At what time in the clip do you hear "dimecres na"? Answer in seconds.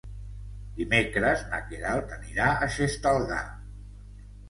0.79-1.61